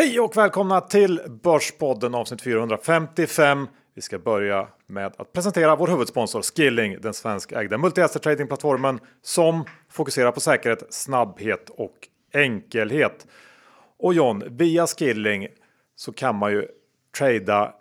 [0.00, 3.66] Hej och välkomna till Börspodden avsnitt 455.
[3.94, 10.32] Vi ska börja med att presentera vår huvudsponsor Skilling, den svenskägda multi-asset tradingplattformen som fokuserar
[10.32, 13.26] på säkerhet, snabbhet och enkelhet.
[13.98, 15.48] Och John, via Skilling
[15.96, 16.66] så kan man ju
[17.18, 17.74] trada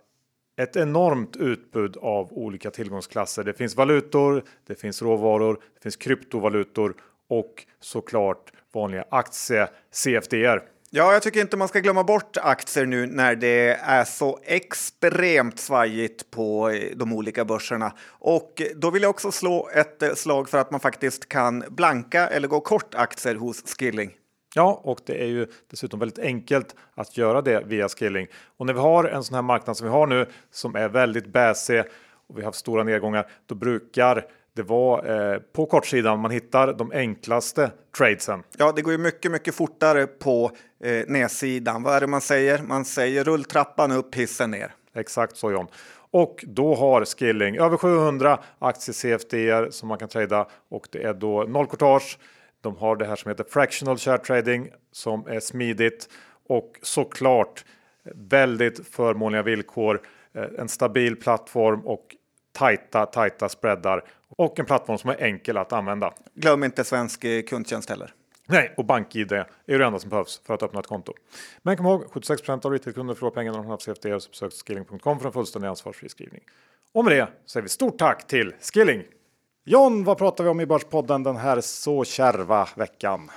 [0.57, 3.43] ett enormt utbud av olika tillgångsklasser.
[3.43, 6.93] Det finns valutor, det finns råvaror, det finns kryptovalutor
[7.29, 10.78] och såklart vanliga aktie CFDR.
[10.91, 15.59] Ja, jag tycker inte man ska glömma bort aktier nu när det är så extremt
[15.59, 17.93] svajigt på eh, de olika börserna.
[18.09, 22.27] Och då vill jag också slå ett eh, slag för att man faktiskt kan blanka
[22.27, 24.11] eller gå kort aktier hos Skilling.
[24.55, 28.27] Ja, och det är ju dessutom väldigt enkelt att göra det via Skilling.
[28.57, 31.27] Och när vi har en sån här marknad som vi har nu som är väldigt
[31.27, 31.83] bäsig
[32.27, 34.25] och vi har haft stora nedgångar, då brukar
[34.59, 38.43] det var eh, på kortsidan man hittar de enklaste tradesen.
[38.57, 40.51] Ja, det går ju mycket, mycket fortare på
[40.83, 41.83] eh, nedsidan.
[41.83, 42.61] Vad är det man säger?
[42.61, 44.71] Man säger rulltrappan upp, hissen ner.
[44.95, 45.67] Exakt så John.
[46.11, 51.13] Och då har Skilling över 700 aktier CFDR som man kan trada och det är
[51.13, 52.17] då noll courtage.
[52.61, 56.09] De har det här som heter fractional share trading som är smidigt
[56.47, 57.65] och såklart
[58.15, 60.01] väldigt förmånliga villkor,
[60.33, 62.15] eh, en stabil plattform och
[62.51, 64.03] tajta, tajta spreadar
[64.39, 66.13] och en plattform som är enkel att använda.
[66.33, 68.13] Glöm inte svensk eh, kundtjänst heller.
[68.47, 71.13] Nej, och BankID är det enda som behövs för att öppna ett konto.
[71.61, 75.19] Men kom ihåg, 76% av retailkunder förlorar pengarna när de har CFD så besök skilling.com
[75.19, 76.41] för en fullständig ansvarsfri skrivning.
[76.93, 79.03] Och med det säger vi stort tack till Skilling!
[79.65, 83.31] John, vad pratar vi om i Börspodden den här så kärva veckan?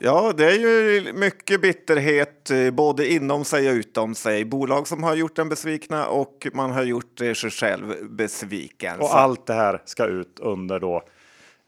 [0.00, 4.44] Ja, det är ju mycket bitterhet eh, både inom sig och utom sig.
[4.44, 9.00] Bolag som har gjort en besvikna och man har gjort sig själv besviken.
[9.00, 11.02] Och allt det här ska ut under då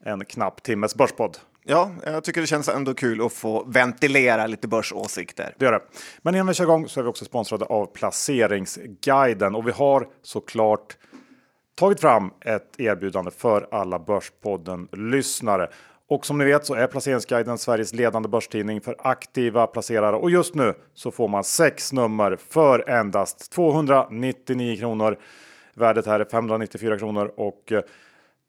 [0.05, 1.39] en knapp timmes börspodd.
[1.65, 5.55] Ja, jag tycker det känns ändå kul att få ventilera lite börsåsikter.
[5.59, 5.83] Det gör det.
[6.23, 10.09] Men innan vi kör igång så är vi också sponsrade av Placeringsguiden och vi har
[10.23, 10.97] såklart
[11.75, 15.69] tagit fram ett erbjudande för alla Börspodden lyssnare.
[16.11, 20.55] Och som ni vet så är Placeringsguiden Sveriges ledande börstidning för aktiva placerare och just
[20.55, 25.19] nu så får man sex nummer för endast 299 kronor.
[25.75, 27.83] Värdet här är 594 kronor och eh,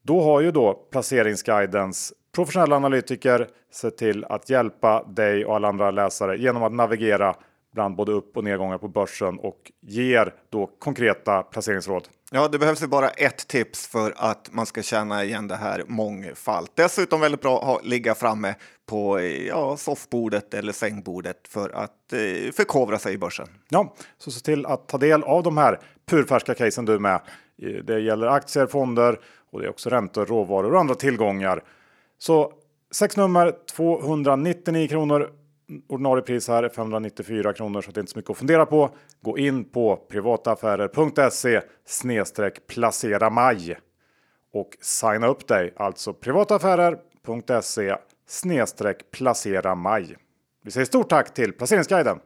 [0.03, 5.91] då har ju då Placeringsguidens professionella analytiker sett till att hjälpa dig och alla andra
[5.91, 7.35] läsare genom att navigera
[7.73, 12.07] bland både upp och nedgångar på börsen och ger då konkreta placeringsråd.
[12.33, 15.83] Ja, det behövs ju bara ett tips för att man ska känna igen det här
[15.87, 16.71] mångfalt.
[16.75, 18.55] Dessutom väldigt bra att ligga framme
[18.85, 23.47] på ja, soffbordet eller sängbordet för att eh, förkovra sig i börsen.
[23.69, 27.21] Ja, så se till att ta del av de här purfärska casen du med.
[27.83, 29.19] Det gäller aktier, fonder
[29.51, 31.63] och det är också räntor, råvaror och andra tillgångar.
[32.17, 32.53] Så
[32.91, 35.29] sex nummer 299 kronor
[35.87, 38.89] ordinarie pris här är 594 kronor så det är inte så mycket att fundera på.
[39.21, 43.77] Gå in på privataaffärer.se snedstreck placera maj
[44.53, 45.73] och signa upp dig.
[45.75, 47.95] Alltså privataaffärer.se
[48.27, 50.17] snedstreck placera maj.
[50.63, 52.19] Vi säger stort tack till Placeringsguiden.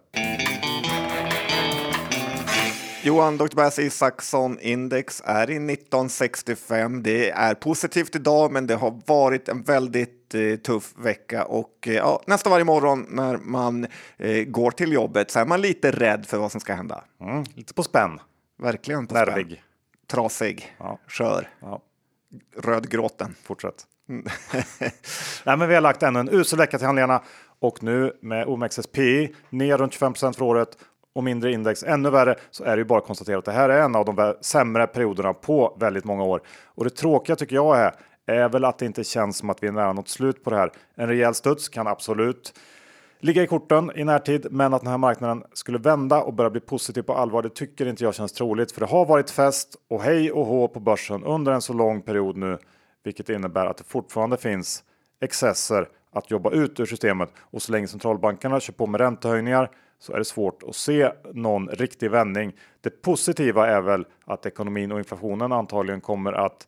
[3.05, 3.55] Johan Dr.
[3.55, 7.03] Bass Isaksson index är i 1965.
[7.03, 11.93] Det är positivt idag, men det har varit en väldigt eh, tuff vecka och eh,
[11.93, 16.25] ja, nästan varje morgon när man eh, går till jobbet så är man lite rädd
[16.25, 17.03] för vad som ska hända.
[17.21, 18.19] Mm, lite på spänn.
[18.57, 19.45] Verkligen på Nervig.
[19.45, 19.59] spänn.
[20.07, 20.99] Trasig, Ja.
[21.07, 21.81] skör, Ja,
[22.57, 23.35] rödgråten.
[23.43, 23.83] fortsätt.
[25.43, 27.21] Nej, men vi har lagt ännu en usel vecka till handlingarna
[27.59, 30.77] och nu med OMXSPI ner runt 25% för året
[31.15, 33.69] och mindre index ännu värre så är det ju bara att konstatera att det här
[33.69, 36.41] är en av de sämre perioderna på väldigt många år.
[36.65, 37.93] Och det tråkiga tycker jag är,
[38.25, 40.55] är väl att det inte känns som att vi är nära något slut på det
[40.55, 40.71] här.
[40.95, 42.59] En rejäl studs kan absolut
[43.19, 46.61] ligga i korten i närtid, men att den här marknaden skulle vända och börja bli
[46.61, 48.71] positiv på allvar, det tycker inte jag känns troligt.
[48.71, 52.01] För det har varit fest och hej och hå på börsen under en så lång
[52.01, 52.57] period nu,
[53.03, 54.83] vilket innebär att det fortfarande finns
[55.21, 57.29] excesser att jobba ut ur systemet.
[57.39, 59.69] Och så länge centralbankerna kör på med räntehöjningar
[60.05, 62.53] så är det svårt att se någon riktig vändning.
[62.81, 66.67] Det positiva är väl att ekonomin och inflationen antagligen kommer att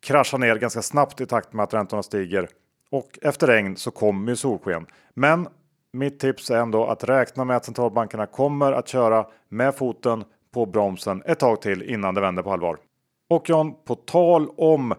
[0.00, 2.48] krascha ner ganska snabbt i takt med att räntorna stiger.
[2.90, 4.86] Och efter regn så kommer ju solsken.
[5.14, 5.48] Men
[5.92, 10.24] mitt tips är ändå att räkna med att centralbankerna kommer att köra med foten
[10.54, 12.78] på bromsen ett tag till innan det vänder på allvar.
[13.30, 14.94] Och John, på tal om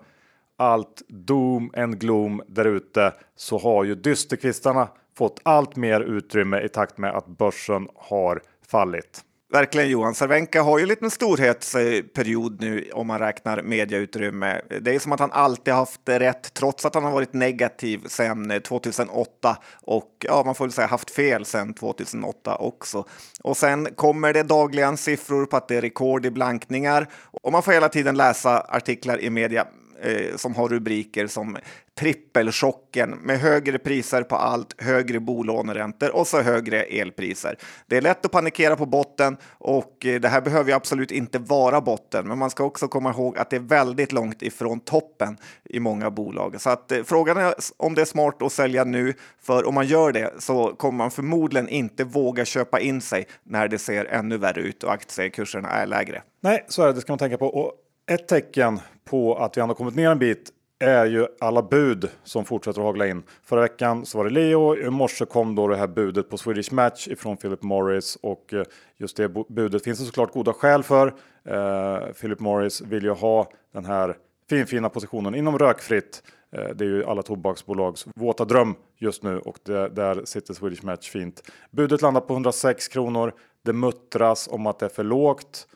[0.58, 6.70] allt doom and gloom där ute så har ju dysterkvistarna fått allt mer utrymme i
[6.70, 9.24] takt med att börsen har fallit.
[9.54, 10.16] Verkligen Johan.
[10.16, 14.62] Cervenka har ju en liten storhetsperiod nu om man räknar mediautrymme.
[14.82, 18.62] Det är som att han alltid haft rätt trots att han har varit negativ sedan
[18.68, 23.06] 2008 eh, och ja, man får väl säga haft fel sedan 2008 också.
[23.44, 27.08] Och sen kommer det dagligen siffror på att det är rekord i blankningar
[27.42, 29.68] och man får hela tiden läsa artiklar i media
[30.04, 31.58] eh, som har rubriker som
[32.00, 37.58] trippelchocken med högre priser på allt, högre bolåneräntor och så högre elpriser.
[37.88, 41.40] Det är lätt att panikera på botten och eh, det här behöver ju absolut inte
[41.40, 45.38] vara botten, men man ska också komma ihåg att det är väldigt långt ifrån toppen
[45.64, 46.62] i många bolag.
[46.62, 49.86] Så att eh, frågan är om det är smart att sälja nu, för om man
[49.86, 54.38] gör det så kommer man förmodligen inte våga köpa in sig när det ser ännu
[54.38, 56.22] värre ut och aktiekurserna är lägre.
[56.42, 56.94] Nej, så är det.
[56.94, 57.48] Det ska man tänka på.
[57.48, 57.74] Och
[58.08, 62.46] ett tecken på att vi ändå kommit ner en bit är ju alla bud som
[62.46, 63.24] fortsätter att hagla in.
[63.44, 66.74] Förra veckan så var det Leo, i morse kom då det här budet på Swedish
[66.74, 68.64] Match ifrån Philip Morris och eh,
[68.98, 71.08] just det budet finns det såklart goda skäl för.
[71.46, 74.18] Eh, Philip Morris vill ju ha den här
[74.50, 76.24] finfina positionen inom rökfritt.
[76.52, 80.84] Eh, det är ju alla tobaksbolags våta dröm just nu och det, där sitter Swedish
[80.84, 81.52] Match fint.
[81.72, 83.34] Budet landar på 106 kronor.
[83.66, 85.68] Det muttras om att det är för lågt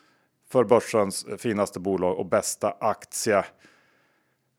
[0.52, 3.44] för börsens finaste bolag och bästa aktie.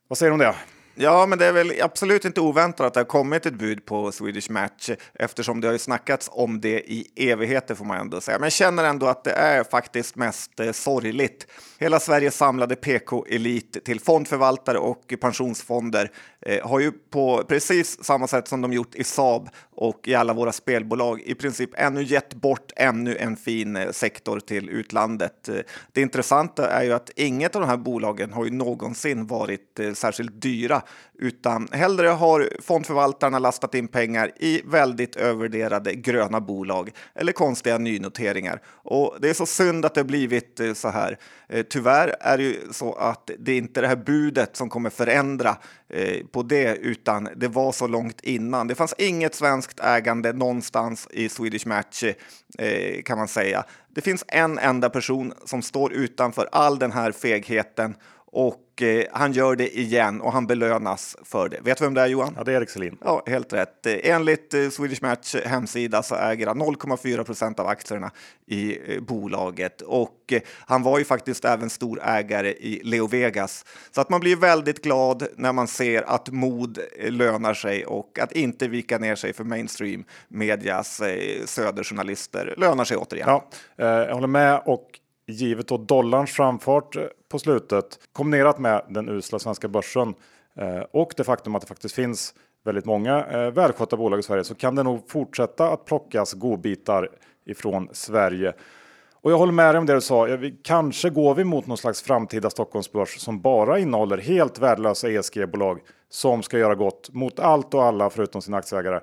[0.07, 0.55] Vad säger du om det?
[1.01, 4.11] Ja, men det är väl absolut inte oväntat att det har kommit ett bud på
[4.11, 8.37] Swedish Match eftersom det har ju snackats om det i evigheter får man ändå säga.
[8.39, 11.47] Men jag känner ändå att det är faktiskt mest eh, sorgligt.
[11.77, 16.11] Hela Sveriges samlade PK-elit till fondförvaltare och pensionsfonder
[16.41, 20.33] eh, har ju på precis samma sätt som de gjort i Saab och i alla
[20.33, 25.49] våra spelbolag i princip ännu gett bort ännu en fin eh, sektor till utlandet.
[25.49, 25.55] Eh,
[25.91, 29.93] det intressanta är ju att inget av de här bolagen har ju någonsin varit eh,
[29.93, 30.81] särskilt dyra
[31.19, 38.61] utan hellre har fondförvaltarna lastat in pengar i väldigt övervärderade gröna bolag eller konstiga nynoteringar.
[38.67, 41.17] Och det är så synd att det har blivit eh, så här.
[41.49, 44.89] Eh, tyvärr är det ju så att det är inte det här budet som kommer
[44.89, 45.57] förändra
[45.89, 48.67] eh, på det, utan det var så långt innan.
[48.67, 52.03] Det fanns inget svenskt ägande någonstans i Swedish Match
[53.05, 53.63] kan man säga.
[53.95, 57.95] Det finns en enda person som står utanför all den här fegheten
[58.31, 61.59] och eh, han gör det igen och han belönas för det.
[61.61, 62.33] Vet du vem det är Johan?
[62.37, 62.97] Ja, det är Erik Selin.
[63.03, 63.85] Ja, helt rätt.
[63.85, 68.11] Enligt eh, Swedish Match hemsida så äger han 0,4 procent av aktierna
[68.47, 73.65] i eh, bolaget och eh, han var ju faktiskt även stor ägare i Leo Vegas.
[73.91, 78.19] Så att man blir väldigt glad när man ser att mod eh, lönar sig och
[78.19, 83.27] att inte vika ner sig för mainstream medias eh, söderjournalister lönar sig återigen.
[83.27, 84.99] Ja, jag håller med och
[85.31, 90.13] givet då dollarns framfart eh, på slutet kombinerat med den usla svenska börsen
[90.55, 92.33] eh, och det faktum att det faktiskt finns
[92.65, 97.09] väldigt många eh, välskötta bolag i Sverige så kan det nog fortsätta att plockas godbitar
[97.45, 98.53] ifrån Sverige.
[99.21, 100.27] Och jag håller med dig om det du sa.
[100.63, 105.79] Kanske går vi mot någon slags framtida Stockholmsbörs som bara innehåller helt värdelösa ESG-bolag
[106.09, 108.99] som ska göra gott mot allt och alla förutom sina aktieägare.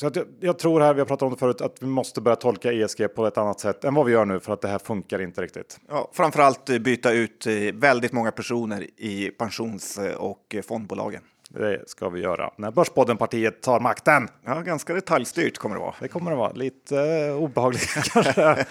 [0.00, 2.20] Så att jag, jag, tror här, vi har pratat om det förut, att vi måste
[2.20, 4.68] börja tolka ESG på ett annat sätt än vad vi gör nu för att det
[4.68, 5.80] här funkar inte riktigt.
[5.88, 11.22] Ja, framförallt eh, byta ut eh, väldigt många personer i pensions eh, och fondbolagen.
[11.48, 14.28] Det ska vi göra när Börspodden-partiet tar makten.
[14.44, 15.94] Ja, ganska detaljstyrt kommer det vara.
[16.00, 16.52] Det kommer det vara.
[16.52, 18.34] Lite uh, obehagligt kanske.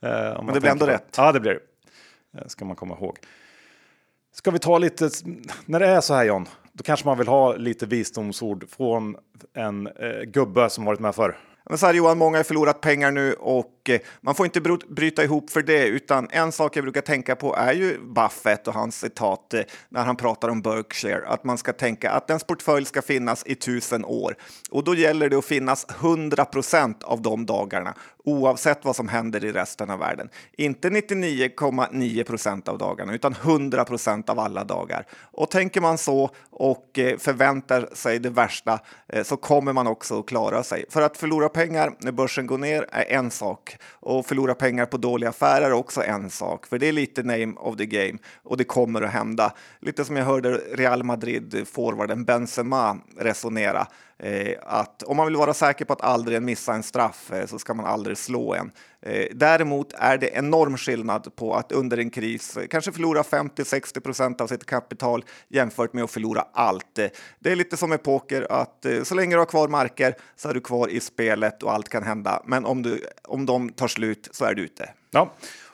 [0.00, 1.14] Men det blir ändå rätt.
[1.16, 1.60] Ja, det blir
[2.32, 2.48] det.
[2.48, 3.18] ska man komma ihåg.
[4.32, 5.10] Ska vi ta lite,
[5.66, 9.16] när det är så här John, då kanske man vill ha lite visdomsord från
[9.54, 11.38] en eh, gubbe som varit med förr.
[11.68, 14.60] Men så här Johan, många har förlorat pengar nu och och eh, man får inte
[14.88, 18.74] bryta ihop för det, utan en sak jag brukar tänka på är ju Buffett och
[18.74, 22.84] hans citat eh, när han pratar om Berkshire, att man ska tänka att ens portfölj
[22.84, 24.36] ska finnas i tusen år
[24.70, 27.94] och då gäller det att finnas 100 procent av de dagarna
[28.24, 30.28] oavsett vad som händer i resten av världen.
[30.52, 35.06] Inte 99,9 procent av dagarna, utan 100 procent av alla dagar.
[35.32, 38.78] Och tänker man så och eh, förväntar sig det värsta
[39.24, 40.84] så kommer man också att klara sig.
[40.90, 44.96] För att förlora pengar när börsen går ner är en sak och förlora pengar på
[44.96, 48.56] dåliga affärer är också en sak, för det är lite name of the game och
[48.56, 49.52] det kommer att hända.
[49.80, 53.86] Lite som jag hörde Real Madrid forwarden Benzema resonera
[54.62, 57.74] att om man vill vara säker på att aldrig missa en straff eh, så ska
[57.74, 58.70] man aldrig slå en.
[59.02, 64.40] Eh, däremot är det enorm skillnad på att under en kris kanske förlora 50-60 procent
[64.40, 66.94] av sitt kapital jämfört med att förlora allt.
[67.38, 70.54] Det är lite som med poker att så länge du har kvar marker så är
[70.54, 72.42] du kvar i spelet och allt kan hända.
[72.46, 74.90] Men om, du, om de tar slut så är du ute.
[75.10, 75.32] Ja,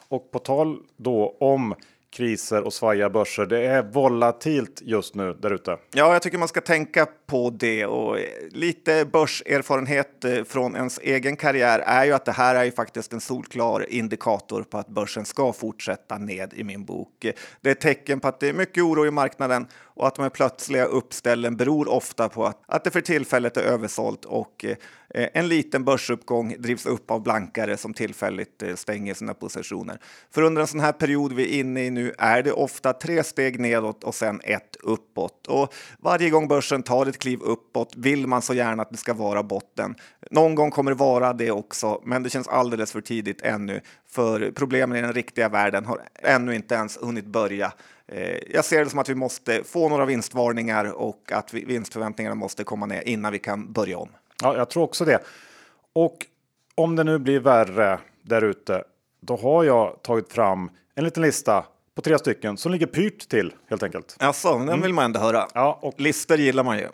[0.08, 1.74] och på tal då om
[2.16, 3.46] kriser och svajiga börser.
[3.46, 5.78] Det är volatilt just nu där ute.
[5.94, 8.18] Ja, jag tycker man ska tänka på det och
[8.50, 13.12] lite börserfarenhet eh, från ens egen karriär är ju att det här är ju faktiskt
[13.12, 17.26] en solklar indikator på att börsen ska fortsätta ned i min bok.
[17.61, 19.66] Det är ett tecken på att det är mycket oro i marknaden
[19.97, 23.62] och att de här plötsliga uppställen beror ofta på att, att det för tillfället är
[23.62, 24.76] översålt och eh,
[25.33, 30.00] en liten börsuppgång drivs upp av blankare som tillfälligt eh, stänger sina positioner.
[30.30, 33.25] För under en sån här period vi är inne i nu är det ofta tre
[33.25, 35.47] steg nedåt och sen ett uppåt.
[35.47, 39.14] Och varje gång börsen tar ett kliv uppåt vill man så gärna att det ska
[39.14, 39.94] vara botten.
[40.30, 43.80] Någon gång kommer det vara det också, men det känns alldeles för tidigt ännu.
[44.08, 47.73] För problemen i den riktiga världen har ännu inte ens hunnit börja.
[48.08, 52.64] Eh, jag ser det som att vi måste få några vinstvarningar och att vinstförväntningarna måste
[52.64, 54.08] komma ner innan vi kan börja om.
[54.42, 55.18] Ja, jag tror också det.
[55.92, 56.26] Och
[56.75, 58.85] om det nu blir värre där ute,
[59.20, 63.54] då har jag tagit fram en liten lista på tre stycken som ligger pyrt till
[63.68, 64.16] helt enkelt.
[64.18, 65.49] Alltså, den vill man ändå höra.
[65.54, 66.88] Ja, och Lister gillar man ju.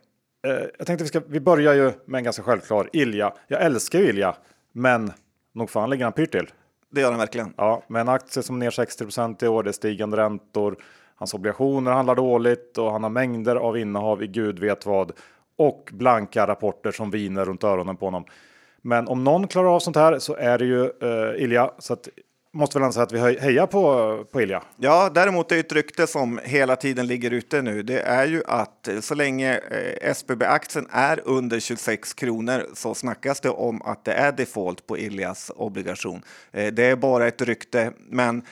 [0.47, 3.33] Eh, jag tänkte vi ska, vi börjar ju med en ganska självklar Ilja.
[3.49, 4.37] Jag älskar ju Ilja,
[4.73, 5.13] men
[5.53, 6.51] nog fan ligger han pyrt till.
[6.91, 7.55] Det gör den verkligen.
[7.57, 10.77] Ja, med en aktie som ner 60% i år, det är stigande räntor,
[11.15, 15.13] hans obligationer handlar dåligt och han har mängder av innehav i gud vet vad
[15.57, 18.25] och blanka rapporter som viner runt öronen på honom.
[18.83, 21.71] Men om någon klarar av sånt här så är det ju uh, Ilja.
[21.79, 22.09] Så att,
[22.55, 24.63] måste väl anse att vi hejar på, på Ilja.
[24.77, 27.83] Ja, däremot är ett rykte som hela tiden ligger ute nu.
[27.83, 33.41] Det är ju att eh, så länge eh, SBB-aktien är under 26 kronor så snackas
[33.41, 36.23] det om att det är default på Iljas obligation.
[36.53, 38.43] Eh, det är bara ett rykte, men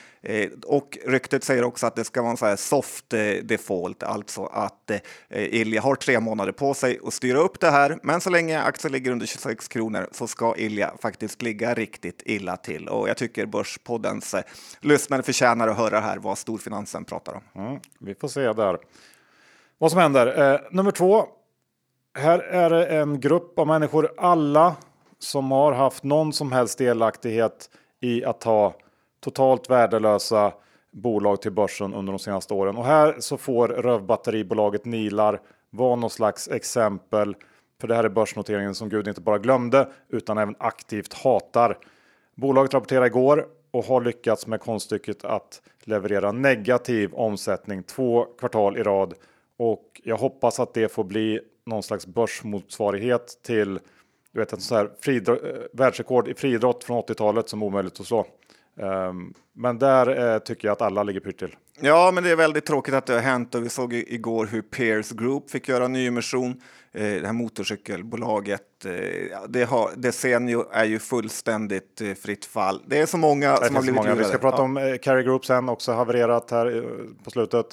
[0.65, 3.09] och ryktet säger också att det ska vara en så här soft
[3.43, 4.91] default, alltså att
[5.29, 7.99] Ilja har tre månader på sig att styra upp det här.
[8.03, 12.57] Men så länge aktien ligger under 26 kronor så ska Ilja faktiskt ligga riktigt illa
[12.57, 12.87] till.
[12.87, 13.45] Och jag tycker
[13.91, 14.43] Finanspoddens eh,
[14.81, 17.61] lyssnare förtjänar att höra här vad storfinansen pratar om.
[17.65, 18.77] Mm, vi får se där
[19.77, 20.53] vad som händer.
[20.53, 21.25] Eh, nummer två.
[22.13, 24.75] Här är det en grupp av människor, alla
[25.19, 27.69] som har haft någon som helst delaktighet
[28.01, 28.73] i att ta
[29.23, 30.53] totalt värdelösa
[30.91, 32.77] bolag till börsen under de senaste åren.
[32.77, 37.35] Och här så får rövbatteribolaget Nilar vara någon slags exempel.
[37.81, 41.77] För det här är börsnoteringen som Gud inte bara glömde utan även aktivt hatar.
[42.35, 48.83] Bolaget rapporterade igår och har lyckats med konststycket att leverera negativ omsättning två kvartal i
[48.83, 49.13] rad.
[49.57, 53.79] Och jag hoppas att det får bli någon slags börsmotsvarighet till
[54.31, 57.99] du vet, ett sån här fridro- eh, världsrekord i friidrott från 80-talet som är omöjligt
[57.99, 58.27] att slå.
[58.75, 61.55] Um, men där uh, tycker jag att alla ligger pyrt till.
[61.83, 64.61] Ja, men det är väldigt tråkigt att det har hänt och vi såg igår hur
[64.61, 66.61] Peers Group fick göra nyemission.
[66.93, 68.91] Eh, det här motorcykelbolaget, eh,
[69.49, 72.81] det har, Desenio är ju fullständigt eh, fritt fall.
[72.87, 74.15] Det är så många det som har blivit många.
[74.15, 74.63] Vi ska prata ja.
[74.63, 76.83] om eh, Carry Group sen, också havererat här eh,
[77.23, 77.65] på slutet.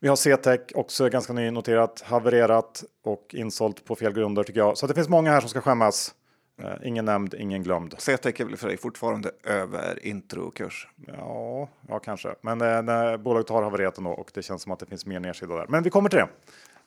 [0.00, 4.78] Vi har CTEC också ganska nynoterat, havererat och insålt på fel grunder tycker jag.
[4.78, 6.14] Så det finns många här som ska skämmas.
[6.60, 7.94] Uh, ingen nämnd, ingen glömd.
[7.98, 10.88] CTEC är väl för dig fortfarande över introkurs?
[11.06, 12.34] Ja, ja kanske.
[12.40, 15.56] Men när bolaget har havererat ändå och det känns som att det finns mer nedsida
[15.56, 15.66] där.
[15.68, 16.28] Men vi kommer till det.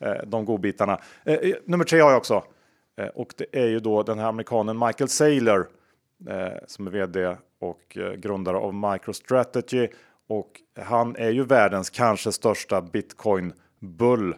[0.10, 1.02] Uh, de godbitarna.
[1.30, 2.44] Uh, nummer tre har jag också.
[3.14, 5.68] och det är ju då den här amerikanen Michael Saylor
[6.68, 9.88] som är vd och grundare av MicroStrategy.
[10.28, 14.36] Och han är ju världens kanske största bitcoin-bull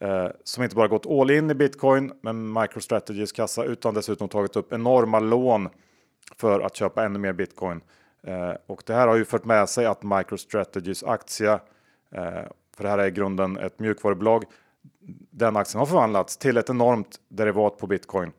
[0.00, 4.56] Eh, som inte bara gått all in i bitcoin med MicroStrategys kassa utan dessutom tagit
[4.56, 5.68] upp enorma lån
[6.36, 7.80] för att köpa ännu mer bitcoin.
[8.22, 11.52] Eh, och det här har ju fört med sig att MicroStrategys aktie,
[12.10, 12.42] eh,
[12.76, 14.44] för det här är i grunden ett mjukvarubolag,
[15.30, 18.32] den aktien har förvandlats till ett enormt derivat på bitcoin.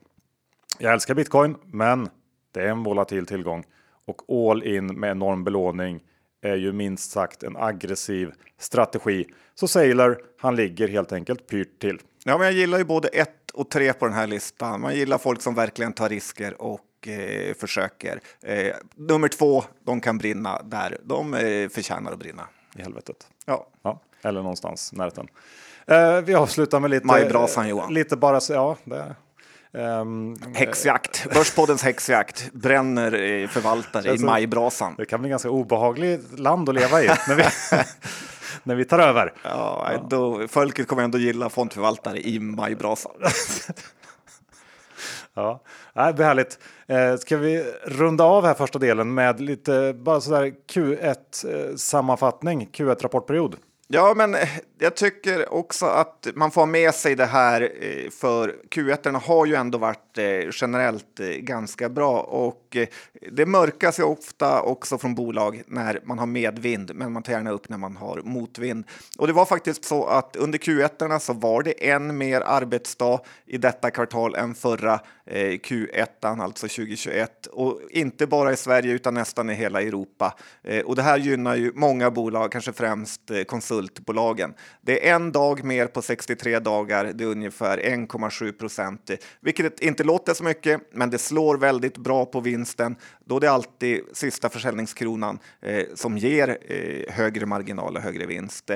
[0.80, 2.10] Jag älskar bitcoin, men
[2.52, 3.66] det är en volatil tillgång
[4.06, 6.04] och all in med enorm belåning
[6.42, 9.26] är ju minst sagt en aggressiv strategi.
[9.56, 12.00] Så Sailor, han ligger helt enkelt pyrt till.
[12.24, 14.82] Ja, men jag gillar ju både ett och tre på den här listan.
[14.82, 18.22] Man gillar folk som verkligen tar risker och eh, försöker.
[18.42, 20.98] Eh, nummer två, de kan brinna där.
[21.04, 22.48] De eh, förtjänar att brinna.
[22.76, 23.28] I helvetet.
[23.46, 23.68] Ja.
[23.82, 25.28] ja eller någonstans närheten.
[25.86, 27.08] Eh, vi avslutar med lite...
[27.08, 27.94] Majbrasan Johan.
[27.94, 29.16] Lite bara, ja, det
[29.72, 34.96] Um, häxjakt, Börspoddens häxjakt bränner förvaltare alltså, i majbrasan.
[34.98, 37.44] Det kan bli ganska obehagligt land att leva i när vi,
[38.64, 39.34] när vi tar över.
[39.44, 40.08] Ja, ja.
[40.10, 43.12] Då, folket kommer ändå gilla fondförvaltare i majbrasan.
[45.34, 45.62] ja,
[45.94, 46.60] det blir härligt.
[46.88, 53.04] Eh, ska vi runda av här första delen med lite bara sådär Q1 sammanfattning, Q1
[53.04, 53.56] rapportperiod.
[53.92, 58.10] Ja, men eh, jag tycker också att man får ha med sig det här eh,
[58.10, 62.78] för Q1 har ju ändå varit eh, generellt ganska bra och
[63.32, 67.52] det mörkas ju ofta också från bolag när man har medvind, men man tar gärna
[67.52, 68.86] upp när man har motvind.
[69.18, 73.58] Och det var faktiskt så att under Q1 så var det en mer arbetsdag i
[73.58, 79.54] detta kvartal än förra Q1, alltså 2021 och inte bara i Sverige utan nästan i
[79.54, 80.36] hela Europa.
[80.86, 83.22] Och det här gynnar ju många bolag, kanske främst
[83.80, 84.54] konsultbolagen.
[84.82, 90.04] Det är en dag mer på 63 dagar, det är ungefär 1,7 procent, vilket inte
[90.04, 92.96] låter så mycket, men det slår väldigt bra på vinsten
[93.30, 98.72] då det är alltid sista försäljningskronan eh, som ger eh, högre marginal och högre vinst.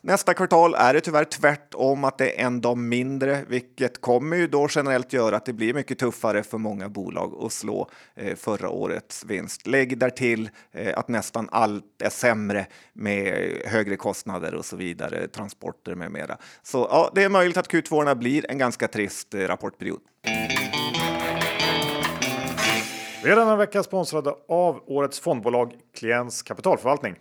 [0.00, 4.46] Nästa kvartal är det tyvärr tvärtom att det är en dag mindre, vilket kommer ju
[4.46, 8.68] då generellt göra att det blir mycket tuffare för många bolag att slå eh, förra
[8.68, 9.66] årets vinst.
[9.66, 15.94] Lägg därtill eh, att nästan allt är sämre med högre kostnader och så vidare, transporter
[15.94, 16.36] med mera.
[16.62, 20.00] Så ja, det är möjligt att Q2 blir en ganska trist eh, rapportperiod.
[23.24, 27.14] Vi är denna vecka sponsrade av årets fondbolag Klients kapitalförvaltning.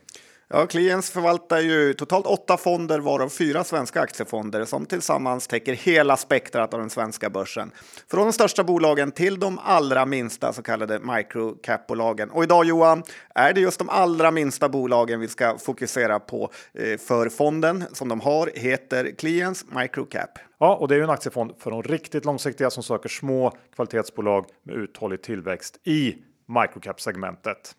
[0.53, 6.17] Ja, Kliens förvaltar ju totalt åtta fonder, varav fyra svenska aktiefonder som tillsammans täcker hela
[6.17, 7.71] spektrat av den svenska börsen.
[8.11, 12.29] Från de största bolagen till de allra minsta så kallade microcap-bolagen.
[12.29, 13.03] Och idag Johan,
[13.35, 18.09] är det just de allra minsta bolagen vi ska fokusera på eh, för fonden som
[18.09, 20.39] de har heter Kliens Microcap.
[20.59, 24.45] Ja, och det är ju en aktiefond för de riktigt långsiktiga som söker små kvalitetsbolag
[24.63, 26.15] med uthållig tillväxt i
[26.47, 27.75] microcap-segmentet.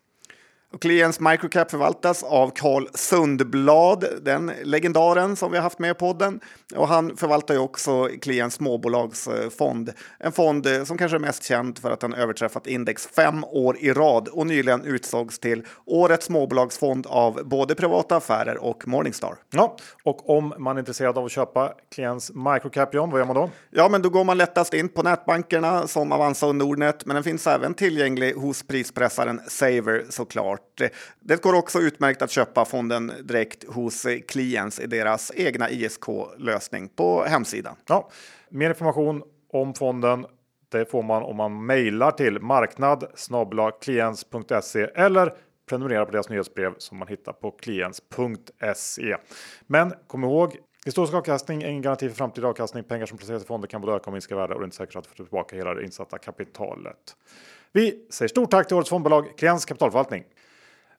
[0.81, 6.39] Kliens Microcap förvaltas av Carl Sundblad, den legendaren som vi har haft med i podden.
[6.75, 9.93] Och han förvaltar ju också Kliens småbolagsfond.
[10.19, 13.93] En fond som kanske är mest känd för att den överträffat index fem år i
[13.93, 19.35] rad och nyligen utsågs till årets småbolagsfond av både Privata Affärer och Morningstar.
[19.51, 23.35] Ja, och om man är intresserad av att köpa Kliens Microcap, John, vad gör man
[23.35, 23.49] då?
[23.69, 27.23] Ja, men då går man lättast in på nätbankerna som Avanza och Nordnet, men den
[27.23, 30.62] finns även tillgänglig hos prispressaren Saver såklart.
[31.19, 37.23] Det går också utmärkt att köpa fonden direkt hos Clients i deras egna ISK-lösning på
[37.23, 37.75] hemsidan.
[37.87, 38.09] Ja,
[38.49, 40.25] mer information om fonden
[40.71, 43.03] det får man om man mejlar till marknad
[44.95, 45.33] eller
[45.69, 49.17] prenumererar på deras nyhetsbrev som man hittar på klients.se.
[49.67, 52.83] Men kom ihåg Historisk avkastning är ingen garanti för framtida avkastning.
[52.83, 54.77] Pengar som placeras i fonder kan både öka och minska värde och det är inte
[54.77, 57.15] säkert att få tillbaka hela det insatta kapitalet.
[57.71, 60.23] Vi säger stort tack till årets fondbolag Klients kapitalförvaltning.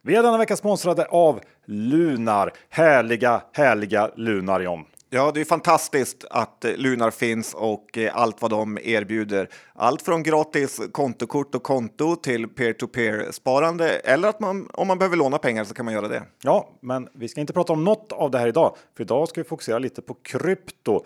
[0.06, 2.52] Vi är denna vecka sponsrade av Lunar.
[2.68, 4.84] Härliga, härliga Lunarion.
[5.10, 9.48] Ja, det är fantastiskt att Lunar finns och eh, allt vad de erbjuder.
[9.74, 15.16] Allt från gratis kontokort och konto till peer-to-peer sparande eller att man om man behöver
[15.16, 16.22] låna pengar så kan man göra det.
[16.42, 19.40] Ja, men vi ska inte prata om något av det här idag, för idag ska
[19.40, 21.04] vi fokusera lite på krypto.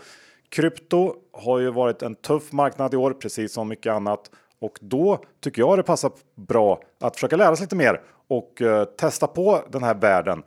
[0.49, 4.31] Krypto har ju varit en tuff marknad i år, precis som mycket annat.
[4.61, 8.85] Och då tycker jag det passar bra att försöka lära sig lite mer och eh,
[8.85, 10.43] testa på den här världen.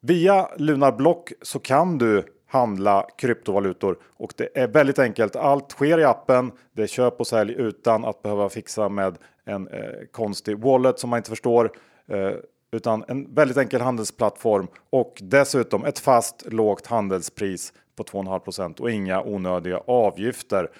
[0.00, 5.36] Via Lunar Block så kan du handla kryptovalutor och det är väldigt enkelt.
[5.36, 6.52] Allt sker i appen.
[6.72, 11.10] Det är köp och sälj utan att behöva fixa med en eh, konstig wallet som
[11.10, 11.72] man inte förstår.
[12.08, 12.32] Eh,
[12.70, 19.22] utan en väldigt enkel handelsplattform och dessutom ett fast lågt handelspris på 2,5% och inga
[19.22, 20.70] onödiga avgifter.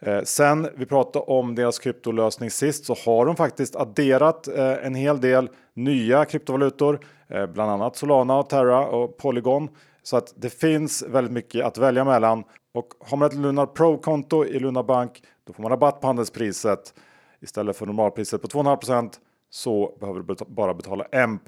[0.00, 4.94] Eh, sen vi pratade om deras kryptolösning sist så har de faktiskt adderat eh, en
[4.94, 9.68] hel del nya kryptovalutor, eh, bland annat Solana, Terra och Polygon.
[10.02, 12.44] Så att det finns väldigt mycket att välja mellan.
[12.74, 16.94] Och har man ett Lunar Pro-konto i Lunar Bank då får man rabatt på handelspriset.
[17.40, 19.10] Istället för normalpriset på 2,5%
[19.50, 21.44] så behöver du bara betala 1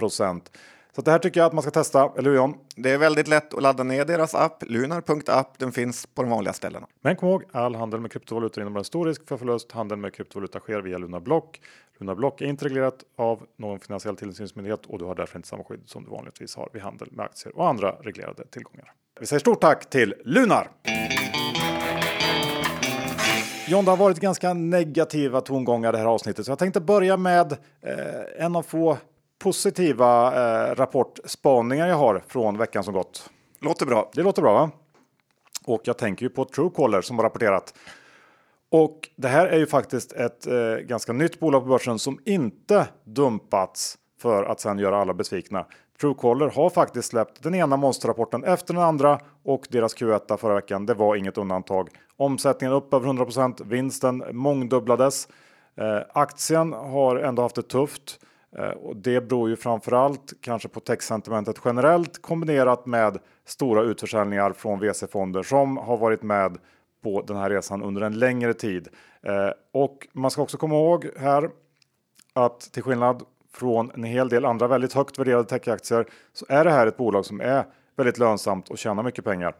[0.94, 2.54] så det här tycker jag att man ska testa, eller hur John?
[2.76, 5.58] Det är väldigt lätt att ladda ner deras app, lunar.app.
[5.58, 6.86] Den finns på de vanliga ställena.
[7.00, 9.72] Men kom ihåg, all handel med kryptovalutor innebär en stor risk för förlust.
[9.72, 11.60] Handel med kryptovaluta sker via Lunar Block.
[11.98, 15.64] Lunar Block är inte reglerat av någon finansiell tillsynsmyndighet och du har därför inte samma
[15.64, 18.92] skydd som du vanligtvis har vid handel med aktier och andra reglerade tillgångar.
[19.20, 20.70] Vi säger stort tack till Lunar!
[23.68, 27.52] John, det har varit ganska negativa tongångar det här avsnittet, så jag tänkte börja med
[27.80, 28.98] eh, en av få
[29.38, 33.30] positiva eh, rapportspaningar jag har från veckan som gått.
[33.60, 34.10] Låter bra.
[34.14, 34.70] Det låter bra va?
[35.64, 37.74] Och jag tänker ju på Truecaller som har rapporterat.
[38.70, 42.86] Och det här är ju faktiskt ett eh, ganska nytt bolag på börsen som inte
[43.04, 45.66] dumpats för att sen göra alla besvikna.
[46.00, 50.86] Truecaller har faktiskt släppt den ena monsterrapporten efter den andra och deras Q1 förra veckan.
[50.86, 51.88] Det var inget undantag.
[52.16, 55.28] Omsättningen upp över 100% vinsten mångdubblades.
[55.76, 58.20] Eh, aktien har ändå haft det tufft.
[58.56, 64.80] Eh, och det beror ju framförallt kanske på techsentimentet generellt kombinerat med stora utförsäljningar från
[64.80, 66.58] VC-fonder som har varit med
[67.02, 68.88] på den här resan under en längre tid.
[69.22, 71.50] Eh, och man ska också komma ihåg här
[72.32, 76.70] att till skillnad från en hel del andra väldigt högt värderade techaktier så är det
[76.70, 77.64] här ett bolag som är
[77.96, 79.54] väldigt lönsamt och tjänar mycket pengar.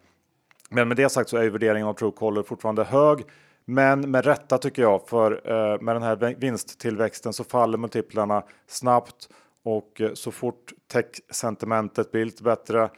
[0.71, 3.25] Men med det sagt så är värderingen av Truecaller fortfarande hög.
[3.71, 9.29] Men med rätta tycker jag, för eh, med den här vinsttillväxten så faller multiplarna snabbt
[9.65, 12.91] och eh, så fort tech-sentimentet blir lite bättre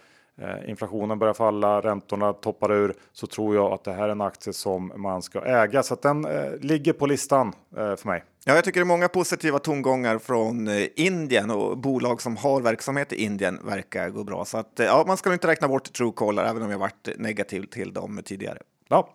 [0.43, 4.21] Eh, inflationen börjar falla, räntorna toppar ur så tror jag att det här är en
[4.21, 5.83] aktie som man ska äga.
[5.83, 6.27] Så att den
[6.61, 8.25] ligger på listan för mig.
[8.45, 13.13] Ja, jag tycker det är många positiva tongångar från Indien och bolag som har verksamhet
[13.13, 14.45] i Indien verkar gå bra.
[14.45, 17.93] Så att, ja, man ska inte räkna bort Truecaller, även om jag varit negativ till
[17.93, 18.59] dem tidigare.
[18.89, 19.09] Ja.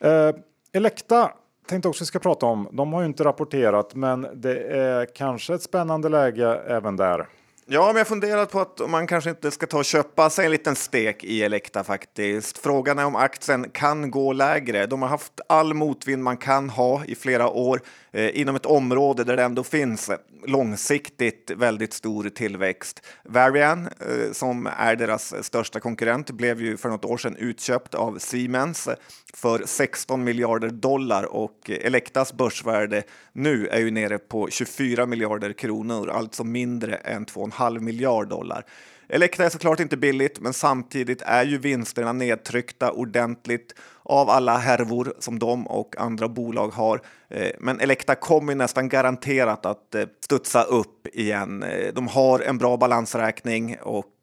[0.00, 0.32] Eh,
[0.72, 1.32] Elekta
[1.68, 2.68] tänkte också vi ska prata om.
[2.72, 7.26] De har ju inte rapporterat, men det är kanske ett spännande läge även där.
[7.70, 10.50] Ja, men jag funderat på att man kanske inte ska ta och köpa sig en
[10.50, 12.58] liten stek i Elekta faktiskt.
[12.58, 14.86] Frågan är om aktien kan gå lägre.
[14.86, 17.80] De har haft all motvind man kan ha i flera år
[18.12, 20.10] eh, inom ett område där det ändå finns
[20.46, 23.06] långsiktigt väldigt stor tillväxt.
[23.24, 28.18] Varian, eh, som är deras största konkurrent, blev ju för något år sedan utköpt av
[28.18, 28.88] Siemens
[29.34, 33.02] för 16 miljarder dollar och Elektas börsvärde
[33.32, 38.64] nu är ju nere på 24 miljarder kronor, alltså mindre än 2,5 halv miljard dollar.
[39.08, 43.74] Elekta är såklart inte billigt, men samtidigt är ju vinsterna nedtryckta ordentligt
[44.08, 47.00] av alla härvor som de och andra bolag har.
[47.30, 51.62] Eh, men Elekta kommer nästan garanterat att eh, studsa upp igen.
[51.62, 54.14] Eh, de har en bra balansräkning och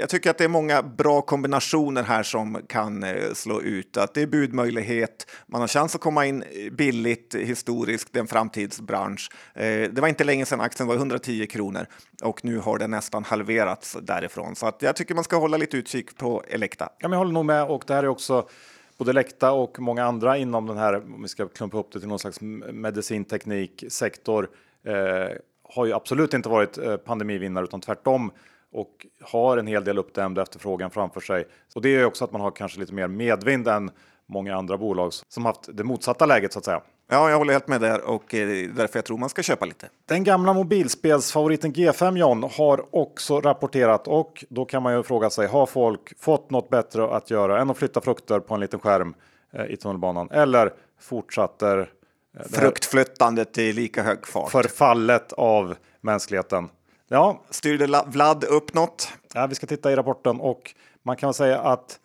[0.00, 3.96] jag tycker att det är många bra kombinationer här som kan slå ut.
[3.96, 8.26] Att det är budmöjlighet, man har chans att komma in billigt historiskt, det är en
[8.26, 9.30] framtidsbransch.
[9.54, 11.86] Det var inte länge sedan aktien var 110 kronor
[12.22, 14.56] och nu har den nästan halverats därifrån.
[14.56, 16.88] Så att jag tycker man ska hålla lite utkik på Elekta.
[16.98, 18.48] Ja, jag håller nog med och det här är också
[18.98, 22.08] både Lekta och många andra inom den här, om vi ska klumpa upp det till
[22.08, 24.50] någon slags medicintekniksektor,
[24.84, 25.28] eh,
[25.62, 28.30] har ju absolut inte varit eh, pandemivinnare utan tvärtom
[28.72, 31.46] och har en hel del uppdämd efterfrågan framför sig.
[31.74, 33.90] Och det är också att man har kanske lite mer medvind än
[34.26, 36.82] många andra bolag som haft det motsatta läget så att säga.
[37.08, 39.88] Ja, jag håller helt med där och eh, därför jag tror man ska köpa lite.
[40.06, 45.46] Den gamla mobilspelsfavoriten G5 John har också rapporterat och då kan man ju fråga sig,
[45.46, 49.14] har folk fått något bättre att göra än att flytta frukter på en liten skärm
[49.52, 50.30] eh, i tunnelbanan?
[50.30, 51.90] Eller fortsätter
[52.38, 54.50] eh, fruktflyttandet i lika hög fart?
[54.50, 56.68] Förfallet av mänskligheten.
[57.08, 59.08] Ja, styrde Vlad upp något?
[59.34, 62.00] Ja, vi ska titta i rapporten och man kan säga att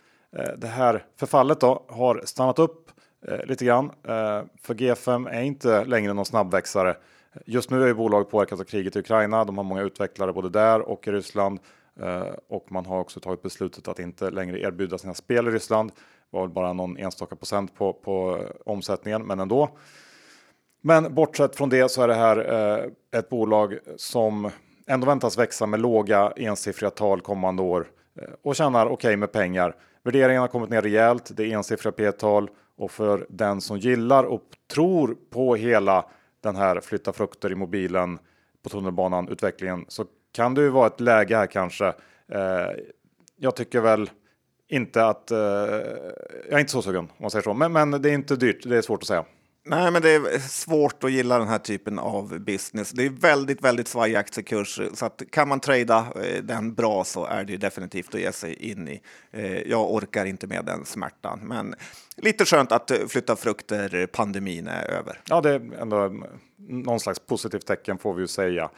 [0.57, 2.88] det här förfallet då har stannat upp
[3.27, 3.85] eh, lite grann.
[3.85, 6.95] Eh, för G5 är inte längre någon snabbväxare.
[7.45, 9.45] Just nu är bolaget påverkat av kriget i Ukraina.
[9.45, 11.59] De har många utvecklare både där och i Ryssland
[11.99, 15.91] eh, och man har också tagit beslutet att inte längre erbjuda sina spel i Ryssland.
[15.91, 19.69] Det var väl bara någon enstaka procent på, på eh, omsättningen, men ändå.
[20.81, 24.51] Men bortsett från det så är det här eh, ett bolag som
[24.87, 27.87] ändå väntas växa med låga ensiffriga tal kommande år
[28.21, 29.75] eh, och tjänar okej okay med pengar.
[30.03, 31.31] Värderingen har kommit ner rejält.
[31.37, 32.49] Det är ensiffriga P-tal
[32.79, 36.05] och för den som gillar och tror på hela
[36.41, 38.19] den här flytta frukter i mobilen
[38.63, 41.87] på tunnelbanan utvecklingen så kan det ju vara ett läge här kanske.
[42.31, 42.71] Eh,
[43.35, 44.09] jag tycker väl
[44.67, 48.09] inte att eh, jag är inte så sugen om man säger så, men, men det
[48.09, 48.63] är inte dyrt.
[48.63, 49.25] Det är svårt att säga.
[49.69, 52.91] Nej, men det är svårt att gilla den här typen av business.
[52.91, 57.25] Det är väldigt, väldigt svajig aktiekurs, så att kan man trada eh, den bra så
[57.25, 59.01] är det definitivt att ge sig in i.
[59.31, 61.75] Eh, jag orkar inte med den smärtan, men
[62.15, 64.07] lite skönt att flytta frukter.
[64.07, 65.21] Pandemin är över.
[65.25, 66.13] Ja, det är ändå
[66.57, 68.69] någon slags positivt tecken får vi ju säga.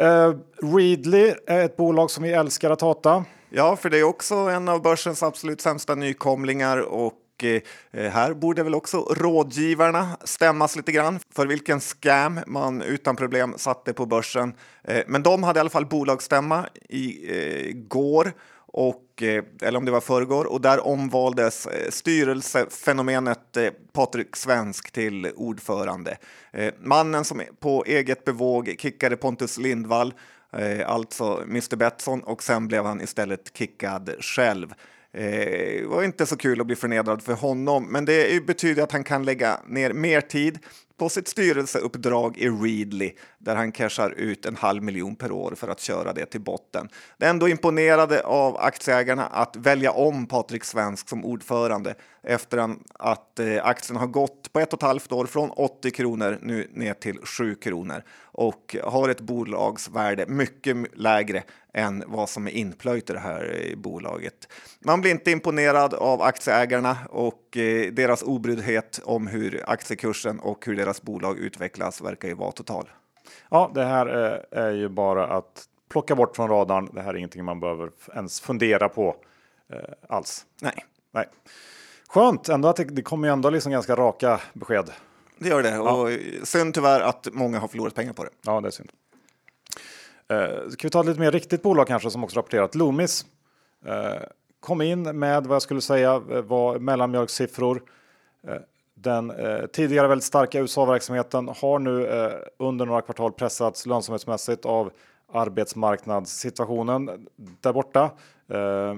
[0.00, 0.34] Uh,
[0.76, 3.24] Readly är ett bolag som vi älskar att hata.
[3.50, 7.12] Ja, för det är också en av börsens absolut sämsta nykomlingar och
[7.44, 13.16] Eh, eh, här borde väl också rådgivarna stämmas lite grann för vilken scam man utan
[13.16, 14.54] problem satte på börsen.
[14.84, 18.32] Eh, men de hade i alla fall bolagsstämma i går
[18.70, 19.22] och,
[19.62, 23.56] eller om det var förrgår, och där omvaldes styrelsefenomenet
[23.92, 26.16] Patrik Svensk till ordförande.
[26.80, 30.14] Mannen som på eget bevåg kickade Pontus Lindvall,
[30.86, 34.74] alltså Mr Betsson, och sen blev han istället kickad själv.
[35.18, 39.04] Det var inte så kul att bli förnedrad för honom, men det betyder att han
[39.04, 40.58] kan lägga ner mer tid
[40.98, 45.68] på sitt styrelseuppdrag i Readly där han cashar ut en halv miljon per år för
[45.68, 46.88] att köra det till botten.
[47.18, 53.38] Det är ändå imponerade av aktieägarna att välja om Patrik Svensk som ordförande efter att
[53.38, 56.94] eh, aktien har gått på ett och ett halvt år från 80 kronor nu ner
[56.94, 61.42] till 7 kronor och har ett bolagsvärde mycket lägre
[61.74, 64.48] än vad som är inplöjt i det här eh, bolaget.
[64.80, 70.76] Man blir inte imponerad av aktieägarna och eh, deras obryddhet om hur aktiekursen och hur
[70.76, 72.88] deras bolag utvecklas verkar ju vara total.
[73.48, 74.06] Ja, det här
[74.52, 76.90] eh, är ju bara att plocka bort från radarn.
[76.92, 79.16] Det här är ingenting man behöver ens fundera på
[79.72, 80.46] eh, alls.
[80.62, 80.84] Nej.
[81.12, 81.28] Nej.
[82.08, 84.90] Skönt ändå att det, det kommer ju ändå liksom ganska raka besked.
[85.38, 86.18] Det gör det och ja.
[86.44, 88.30] synd tyvärr att många har förlorat pengar på det.
[88.44, 88.90] Ja, det är synd.
[90.28, 92.74] Eh, ska vi ta ett lite mer riktigt bolag kanske som också rapporterat?
[92.74, 93.26] Loomis
[93.86, 94.22] eh,
[94.60, 97.82] kom in med vad jag skulle säga eh, var mellanmjölkssiffror.
[99.00, 104.90] Den eh, tidigare väldigt starka USA-verksamheten har nu eh, under några kvartal pressats lönsamhetsmässigt av
[105.32, 108.10] arbetsmarknadssituationen där borta.
[108.48, 108.96] Eh,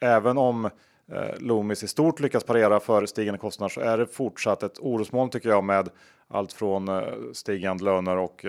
[0.00, 0.64] även om
[1.12, 5.30] eh, Loomis i stort lyckas parera för stigande kostnader så är det fortsatt ett orosmoln
[5.30, 5.88] tycker jag med
[6.28, 8.46] allt från eh, stigande löner och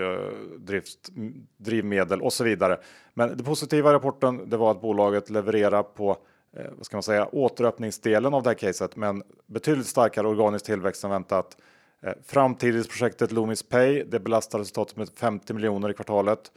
[0.58, 1.08] drift,
[1.56, 2.78] drivmedel och så vidare.
[3.14, 6.16] Men det positiva i rapporten det var att bolaget levererar på
[6.56, 11.04] Eh, vad ska man säga, återöppningsdelen av det här caset, men betydligt starkare organisk tillväxt
[11.04, 11.56] än väntat.
[12.02, 16.52] Eh, framtidsprojektet Loomis Pay, det belastar resultatet med 50 miljoner i kvartalet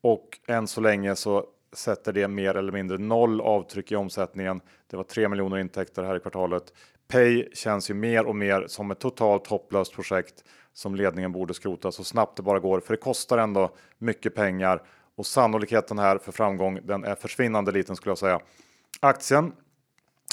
[0.00, 4.60] och än så länge så sätter det mer eller mindre noll avtryck i omsättningen.
[4.86, 6.72] Det var 3 miljoner intäkter här i kvartalet.
[7.08, 11.92] Pay känns ju mer och mer som ett totalt hopplöst projekt som ledningen borde skrota
[11.92, 14.82] så snabbt det bara går, för det kostar ändå mycket pengar
[15.16, 16.80] och sannolikheten här för framgång.
[16.84, 18.40] Den är försvinnande liten skulle jag säga.
[19.00, 19.52] Aktien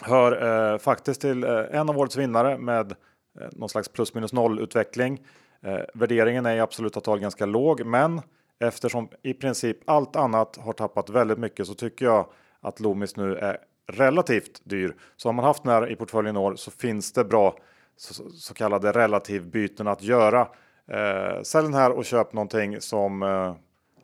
[0.04, 2.91] hör eh, faktiskt till eh, en av årets vinnare med
[3.39, 5.26] eh, någon slags plus minus noll utveckling.
[5.62, 8.22] Eh, värderingen är i absoluta tal ganska låg, men
[8.60, 12.28] eftersom i princip allt annat har tappat väldigt mycket så tycker jag
[12.62, 14.96] att Loomis nu är relativt dyr.
[15.18, 17.58] Så har man haft den här i portföljen i år så finns det bra
[17.98, 20.48] så, så kallade relativbyten att göra.
[20.88, 23.56] Eh, sälj den här och köp någonting som eh,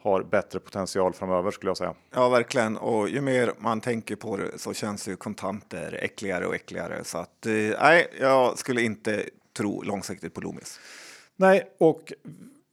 [0.02, 1.94] har bättre potential framöver skulle jag säga.
[2.14, 2.78] Ja, verkligen.
[2.78, 7.04] Och ju mer man tänker på det så känns ju kontanter äckligare och äckligare.
[7.04, 9.24] Så att eh, nej, jag skulle inte
[9.58, 10.80] tro långsiktigt på Loomis.
[11.36, 12.14] Nej, och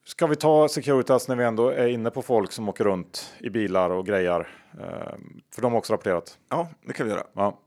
[0.04, 3.50] ska vi ta Securitas när vi ändå är inne på folk som åker runt i
[3.50, 4.48] bilar och grejer?
[4.80, 5.14] Eh,
[5.54, 6.38] för de har också rapporterat.
[6.48, 7.26] Ja, det kan vi göra.
[7.32, 7.58] Ja.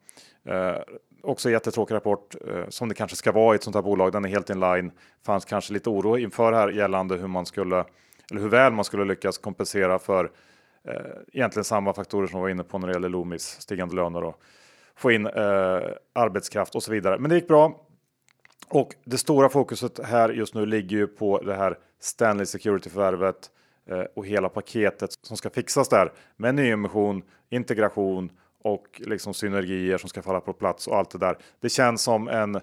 [0.45, 0.81] Eh,
[1.23, 4.11] också jättetråkig rapport eh, som det kanske ska vara i ett sånt här bolag.
[4.11, 4.91] Den är helt in line.
[5.25, 7.85] Fanns kanske lite oro inför här gällande hur man skulle
[8.31, 10.31] eller hur väl man skulle lyckas kompensera för
[10.87, 10.95] eh,
[11.33, 14.41] egentligen samma faktorer som vi var inne på när det gäller Loomis, stigande löner och
[14.95, 15.81] få in eh,
[16.13, 17.19] arbetskraft och så vidare.
[17.19, 17.85] Men det gick bra.
[18.69, 23.51] Och det stora fokuset här just nu ligger ju på det här Stanley Security förvärvet
[23.89, 28.31] eh, och hela paketet som ska fixas där med nyemission, integration
[28.63, 31.37] och liksom synergier som ska falla på plats och allt det där.
[31.59, 32.61] Det känns som en eh,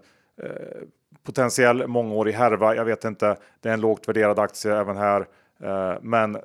[1.22, 2.76] potentiell mångårig härva.
[2.76, 3.36] Jag vet inte.
[3.60, 5.26] Det är en lågt värderad aktie även här.
[5.62, 6.36] Eh, men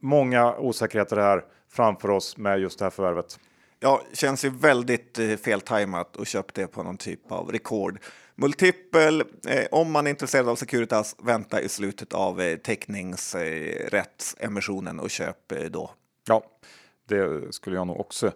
[0.00, 3.38] många osäkerheter här framför oss med just det här förvärvet.
[3.80, 7.98] Ja, känns ju väldigt eh, feltajmat och köpt det på någon typ av rekord.
[8.34, 15.10] Multipel, eh, om man är intresserad av Securitas, vänta i slutet av eh, teckningsrättsemissionen och
[15.10, 15.90] köp eh, då.
[16.28, 16.42] Ja,
[17.08, 18.32] det skulle jag nog också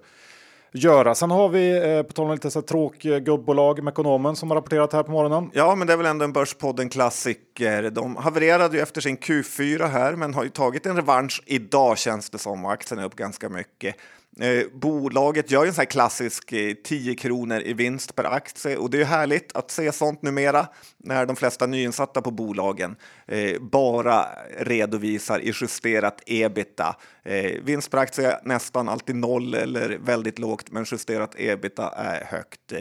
[0.73, 1.15] göra.
[1.15, 4.51] Sen har vi eh, på tal om lite så tråkiga eh, gubbolag, med ekonomen som
[4.51, 5.51] har rapporterat här på morgonen.
[5.55, 7.91] Ja, men det är väl ändå en Börspodden klassiker.
[7.91, 12.31] De havererade ju efter sin Q4 här, men har ju tagit en revansch idag känns
[12.31, 12.67] det som.
[12.67, 13.97] Aktien är upp ganska mycket.
[14.41, 18.77] Eh, bolaget gör ju en sån här klassisk eh, 10 kronor i vinst per aktie
[18.77, 23.61] och det är härligt att se sånt numera när de flesta nyinsatta på bolagen eh,
[23.61, 24.27] bara
[24.59, 26.97] redovisar i justerat ebita.
[27.25, 32.25] Eh, vinst per aktie är nästan alltid noll eller väldigt lågt, men justerat ebita är
[32.25, 32.73] högt.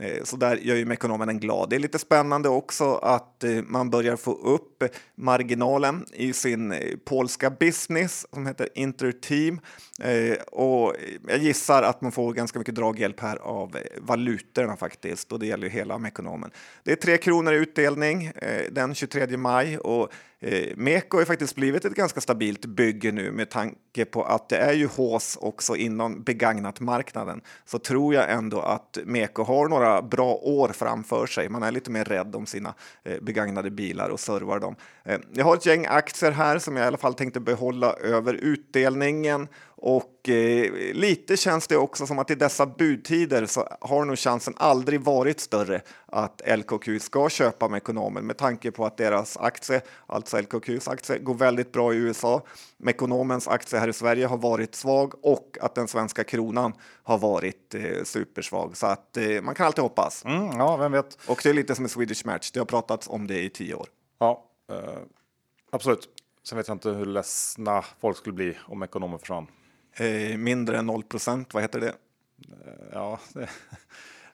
[0.00, 1.70] Eh, så där gör ju Mekonomen glad.
[1.70, 4.84] Det är lite spännande också att eh, man börjar få upp
[5.14, 9.60] marginalen i sin eh, polska business som heter Interteam.
[10.46, 10.94] Och
[11.28, 15.64] jag gissar att man får ganska mycket draghjälp här av valutorna faktiskt och det gäller
[15.64, 16.50] ju hela Mekonomen.
[16.82, 18.32] Det är 3 kronor i utdelning
[18.70, 23.32] den 23 maj och Eh, Meko har ju faktiskt blivit ett ganska stabilt bygge nu
[23.32, 27.40] med tanke på att det är ju hås också inom begagnat-marknaden.
[27.64, 31.48] Så tror jag ändå att Meko har några bra år framför sig.
[31.48, 32.74] Man är lite mer rädd om sina
[33.04, 34.76] eh, begagnade bilar och servar dem.
[35.04, 38.34] Eh, jag har ett gäng aktier här som jag i alla fall tänkte behålla över
[38.34, 39.48] utdelningen
[39.80, 44.54] och eh, lite känns det också som att i dessa budtider så har nog chansen
[44.56, 50.40] aldrig varit större att LKQ ska köpa Mekonomen med tanke på att deras aktie, alltså
[50.40, 52.42] LKQs aktie, går väldigt bra i USA.
[52.76, 57.74] Mekonomens aktie här i Sverige har varit svag och att den svenska kronan har varit
[57.74, 58.76] eh, supersvag.
[58.76, 60.24] Så att eh, man kan alltid hoppas.
[60.24, 61.18] Mm, ja, vem vet.
[61.26, 62.50] Och det är lite som i Swedish Match.
[62.50, 63.86] Det har pratats om det i tio år.
[64.18, 64.98] Ja, eh,
[65.70, 66.08] absolut.
[66.42, 69.46] Sen vet jag inte hur ledsna folk skulle bli om ekonomer försvann.
[70.00, 71.94] Eh, mindre än 0 procent, vad heter det?
[72.92, 73.20] Ja,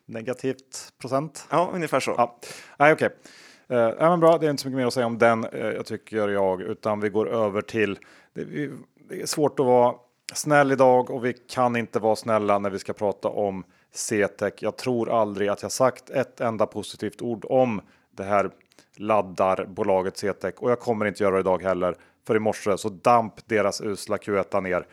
[0.07, 1.47] negativt procent.
[1.51, 2.15] Ja, ungefär så.
[2.17, 2.39] Ja,
[2.79, 3.07] nej, okej.
[3.07, 3.79] Okay.
[3.79, 5.61] Uh, ja, men bra, det är inte så mycket mer att säga om den, uh,
[5.61, 7.99] jag tycker jag, utan vi går över till.
[8.35, 8.71] Det, vi,
[9.09, 9.95] det, är svårt att vara
[10.35, 14.55] snäll idag och vi kan inte vara snälla när vi ska prata om CTEC.
[14.59, 18.51] Jag tror aldrig att jag sagt ett enda positivt ord om det här
[18.97, 21.97] laddarbolaget CTEC och jag kommer inte göra det idag heller.
[22.27, 24.87] För i morse så damp deras usla Q1 ner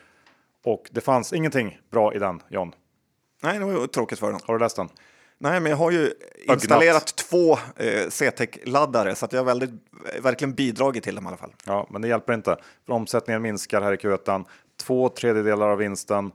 [0.63, 2.75] och det fanns ingenting bra i den, John.
[3.43, 4.39] Nej, det var tråkigt för dem.
[4.43, 4.89] Har du läst den?
[5.37, 9.71] Nej, men jag har ju installerat två eh, CTEC-laddare så att jag har väldigt,
[10.21, 11.53] verkligen bidragit till dem i alla fall.
[11.65, 12.57] Ja, men det hjälper inte.
[12.85, 14.45] För omsättningen minskar här i Q1.
[14.81, 16.31] Två tredjedelar av vinsten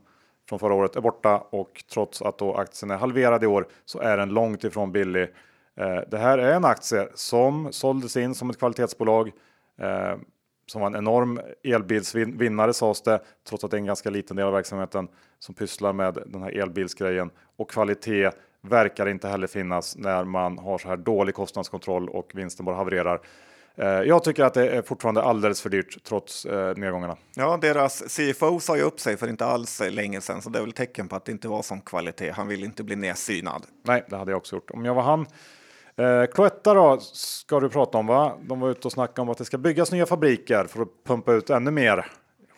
[0.49, 3.99] från förra året är borta och trots att då aktien är halverad i år så
[3.99, 5.23] är den långt ifrån billig.
[5.79, 9.31] Eh, det här är en aktie som såldes in som ett kvalitetsbolag.
[9.81, 10.15] Eh,
[10.67, 14.45] som var en enorm elbilsvinnare sades det, trots att det är en ganska liten del
[14.45, 15.07] av verksamheten
[15.39, 17.29] som pysslar med den här elbilsgrejen.
[17.57, 22.65] Och kvalitet verkar inte heller finnas när man har så här dålig kostnadskontroll och vinsten
[22.65, 23.21] bara havererar.
[23.75, 27.17] Eh, jag tycker att det är fortfarande alldeles för dyrt trots eh, nedgångarna.
[27.35, 30.63] Ja, deras CFO sa ju upp sig för inte alls länge sedan, så det är
[30.63, 32.29] väl tecken på att det inte var som kvalitet.
[32.31, 33.65] Han vill inte bli nedsynad.
[33.83, 35.25] Nej, det hade jag också gjort om jag var han.
[35.97, 38.37] Eh, Cloetta då ska du prata om va?
[38.41, 41.33] De var ute och snackade om att det ska byggas nya fabriker för att pumpa
[41.33, 42.05] ut ännu mer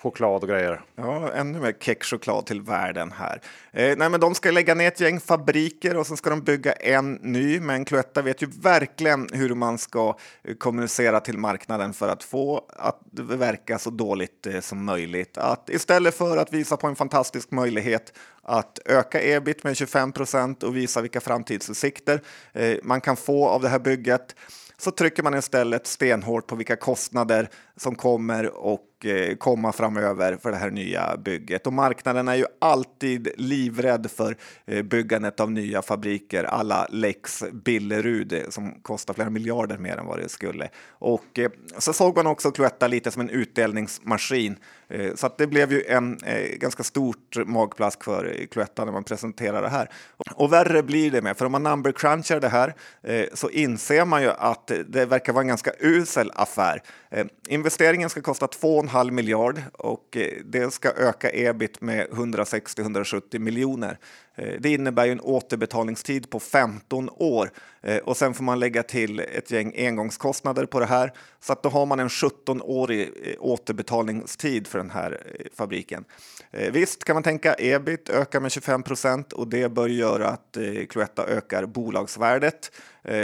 [0.01, 0.81] choklad och grejer.
[0.95, 3.41] Ja, ännu mer kexchoklad till världen här.
[3.71, 6.71] Eh, nej, men de ska lägga ner ett gäng fabriker och sen ska de bygga
[6.71, 7.59] en ny.
[7.59, 12.65] Men Cloetta vet ju verkligen hur man ska eh, kommunicera till marknaden för att få
[12.77, 15.37] att verka så dåligt eh, som möjligt.
[15.37, 18.13] Att istället för att visa på en fantastisk möjlighet
[18.49, 22.21] att öka ebit med 25 procent och visa vilka framtidsutsikter
[22.53, 24.35] eh, man kan få av det här bygget
[24.77, 30.51] så trycker man istället stenhårt på vilka kostnader som kommer och eh, komma framöver för
[30.51, 31.67] det här nya bygget.
[31.67, 38.45] Och marknaden är ju alltid livrädd för eh, byggandet av nya fabriker alla lex Billerud
[38.49, 40.69] som kostar flera miljarder mer än vad det skulle.
[40.89, 41.39] Och
[41.77, 44.55] så såg man också Cloetta lite som en utdelningsmaskin.
[44.89, 48.91] Eh, så att det blev ju en eh, ganska stort magplask för eh, Cloetta när
[48.91, 49.89] man presenterade det här.
[50.35, 52.73] Och värre blir det med, för om man number crunchar det här
[53.33, 56.83] så inser man ju att det verkar vara en ganska usel affär.
[57.47, 63.99] Investeringen ska kosta 2,5 miljard och det ska öka ebit med 160-170 miljoner.
[64.39, 68.83] Eh, det innebär ju en återbetalningstid på 15 år eh, och sen får man lägga
[68.83, 73.33] till ett gäng engångskostnader på det här så att då har man en 17-årig eh,
[73.39, 75.23] återbetalningstid för den här
[75.53, 76.05] fabriken.
[76.71, 80.57] Visst kan man tänka ebit ökar med 25 procent och det bör göra att
[80.89, 82.71] Cloetta ökar bolagsvärdet.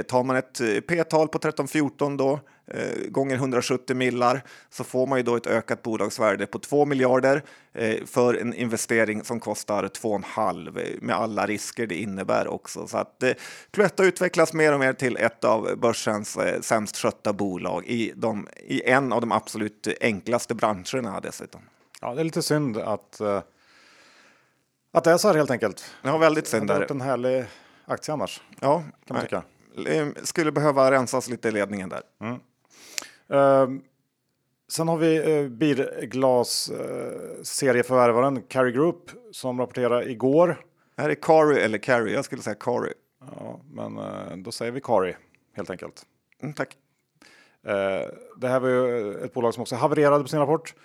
[0.07, 5.23] Tar man ett P-tal på 13-14 då eh, gånger 170 millar så får man ju
[5.23, 11.01] då ett ökat bolagsvärde på 2 miljarder eh, för en investering som kostar 2,5 eh,
[11.01, 12.87] med alla risker det innebär också.
[12.87, 13.31] Så att eh,
[13.71, 18.47] Cloetta utvecklas mer och mer till ett av börsens eh, sämst skötta bolag i, de,
[18.57, 21.61] i en av de absolut enklaste branscherna dessutom.
[22.01, 23.21] Ja, det är lite synd att
[24.95, 25.93] att det är så här helt enkelt.
[26.01, 26.67] Ja, väldigt synd.
[26.67, 27.45] Det har varit en härlig
[27.85, 28.41] aktie annars.
[28.59, 29.43] Ja, kan man tycka.
[30.23, 32.01] Skulle behöva rensas lite i ledningen där.
[32.21, 32.39] Mm.
[33.33, 33.69] Uh,
[34.67, 40.65] sen har vi uh, bilglas uh, serieförvärvaren Carry Group som rapporterade igår.
[40.95, 42.93] Det här är Cary eller Carry, jag skulle säga Cary.
[43.19, 45.15] Ja, men uh, då säger vi Cary
[45.55, 46.05] helt enkelt.
[46.41, 46.77] Mm, tack.
[48.37, 50.75] det här var ju ett bolag som också havererade på sin rapport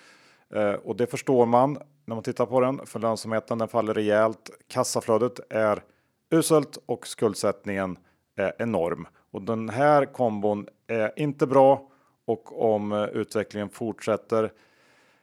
[0.83, 4.51] och det förstår man när man tittar på den för lönsamheten den faller rejält.
[4.69, 5.83] Kassaflödet är
[6.31, 7.99] uselt och skuldsättningen
[8.37, 11.90] är enorm och den här kombon är inte bra
[12.31, 14.53] och om eh, utvecklingen fortsätter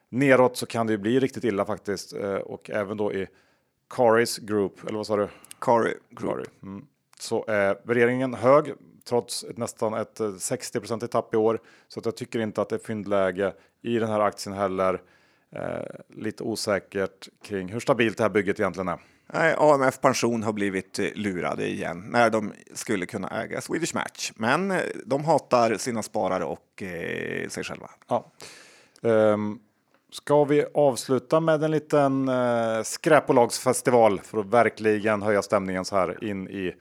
[0.09, 2.13] neråt så kan det bli riktigt illa faktiskt.
[2.13, 3.27] Eh, och även då i
[3.89, 5.27] Caris Group, eller vad sa du?
[5.59, 6.63] Cari Group.
[6.63, 6.85] Mm.
[7.19, 8.73] Så är värderingen hög
[9.05, 11.59] trots ett, nästan ett 60 i tapp i år.
[11.87, 15.01] Så att jag tycker inte att det är fyndläge i den här aktien heller.
[15.51, 18.99] Eh, lite osäkert kring hur stabilt det här bygget egentligen är.
[19.33, 24.31] Nej, AMF Pension har blivit eh, lurade igen när de skulle kunna äga Swedish Match.
[24.35, 27.89] Men eh, de hatar sina sparare och eh, sig själva.
[28.07, 28.31] Ja.
[29.01, 29.59] Um,
[30.11, 36.23] Ska vi avsluta med en liten eh, skräpbolagsfestival för att verkligen höja stämningen så här
[36.23, 36.73] in i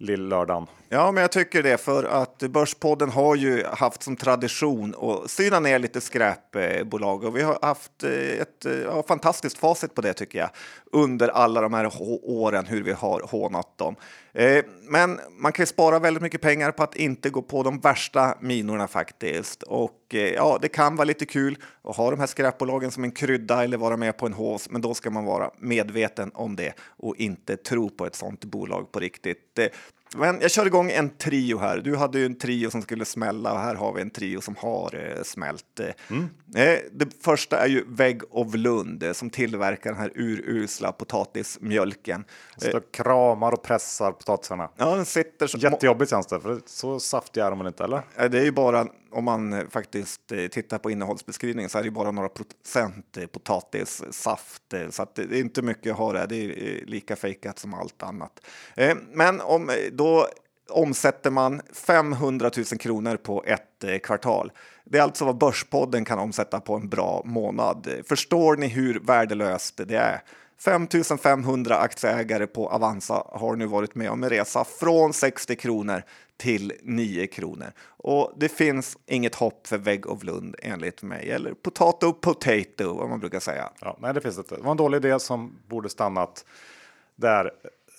[0.00, 0.66] lill-lördagen?
[0.92, 5.60] Ja, men jag tycker det för att Börspodden har ju haft som tradition att syna
[5.60, 10.12] ner lite skräpbolag och vi har haft eh, ett eh, ja, fantastiskt facit på det
[10.12, 10.50] tycker jag
[10.92, 11.90] under alla de här
[12.22, 13.96] åren hur vi har hånat dem.
[14.32, 17.80] Eh, men man kan ju spara väldigt mycket pengar på att inte gå på de
[17.80, 19.62] värsta minorna faktiskt.
[19.62, 23.64] Och ja, det kan vara lite kul att ha de här skräpbolagen som en krydda
[23.64, 27.16] eller vara med på en hås, men då ska man vara medveten om det och
[27.16, 29.58] inte tro på ett sådant bolag på riktigt.
[30.16, 31.78] Men jag kör igång en trio här.
[31.78, 34.56] Du hade ju en trio som skulle smälla och här har vi en trio som
[34.56, 35.80] har eh, smält.
[36.10, 36.28] Mm.
[36.54, 42.24] Eh, det första är ju Vägg of Lund eh, som tillverkar den här urusla potatismjölken.
[42.56, 44.68] Så eh, kramar och pressar potatisarna.
[44.76, 45.58] Ja, den sitter så...
[45.58, 48.28] Jättejobbigt känns det, för så saftiga är de inte, eller?
[48.28, 51.90] Det är ju bara om man eh, faktiskt eh, tittar på innehållsbeskrivningen så är det
[51.90, 56.26] bara några procent eh, potatissaft, så att det är inte mycket att ha det.
[56.26, 58.40] Det är lika fejkat som allt annat.
[59.12, 60.28] Men om då
[60.68, 64.52] omsätter man 500 000 kronor på ett kvartal.
[64.84, 67.88] Det är alltså vad Börspodden kan omsätta på en bra månad.
[68.08, 70.22] Förstår ni hur värdelöst det är?
[70.64, 70.88] 5
[71.22, 76.02] 500 aktieägare på Avanza har nu varit med om en resa från 60 kronor
[76.36, 77.72] till 9 kronor.
[77.82, 83.08] Och det finns inget hopp för Vägg of Lund enligt mig, eller potato potato vad
[83.08, 83.70] man brukar säga.
[83.80, 84.56] Ja, nej, det finns inte.
[84.56, 86.44] Det var en dålig idé som borde stannat
[87.16, 87.52] där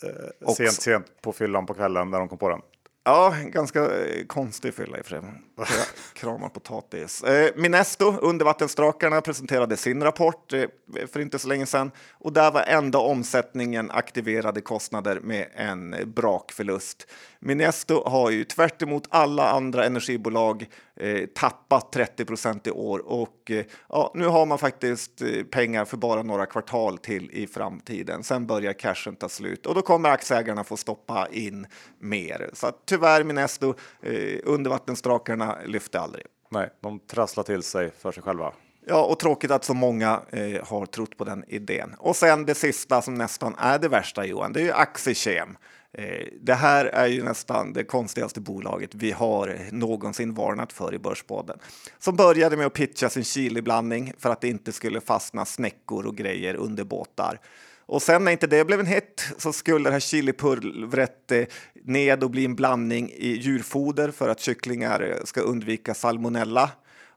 [0.04, 2.62] eh, sent, sent på fyllan på kvällen när de kom på den.
[3.04, 5.22] Ja, ganska eh, konstig fylla i och för
[5.66, 5.86] sig.
[6.14, 7.24] Kramar potatis.
[7.24, 10.66] Eh, Minesto, undervattensdrakarna, presenterade sin rapport eh,
[11.14, 17.08] för inte så länge sedan och där var enda omsättningen aktiverade kostnader med en brakförlust.
[17.40, 20.68] Minesto har ju tvärt alla andra energibolag
[21.02, 25.86] eh, tappat 30 procent i år och eh, ja, nu har man faktiskt eh, pengar
[25.86, 28.24] för bara några kvartal till i framtiden.
[28.24, 31.68] Sen börjar cashen ta slut och då kommer aktieägarna få stoppa in
[32.00, 32.50] mer.
[32.54, 36.26] Så att, tyvärr Minesto, eh, undervattensdrakarna lyfte aldrig.
[36.50, 38.54] Nej, de trasslar till sig för sig själva.
[38.86, 41.96] Ja, och tråkigt att så många eh, har trott på den idén.
[41.98, 45.58] Och sen det sista som nästan är det värsta Johan, det är ju Axikem.
[45.94, 51.00] Eh, det här är ju nästan det konstigaste bolaget vi har någonsin varnat för i
[51.00, 51.60] Börspodden.
[52.00, 56.18] Som började med att pitcha sin chiliblandning för att det inte skulle fastna snäckor och
[56.18, 57.40] grejer under båtar.
[57.86, 61.46] Och sen när inte det blev en hit så skulle det här chilipulvret eh,
[61.84, 66.72] ned och bli en blandning i djurfoder för att kycklingar eh, ska undvika salmonella.